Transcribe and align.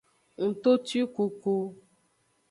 Ngtotwikuku. 0.45 1.55